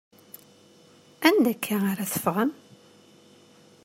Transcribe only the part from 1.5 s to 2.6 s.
akka ara teffɣem?